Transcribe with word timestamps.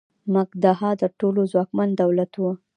مګدها 0.33 0.89
تر 1.01 1.11
ټولو 1.19 1.41
ځواکمن 1.51 1.89
دولت 2.01 2.31
و. 2.41 2.43